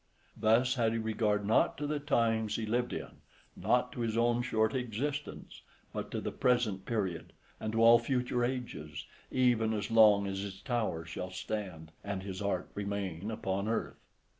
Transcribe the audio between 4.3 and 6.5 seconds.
short existence, but to the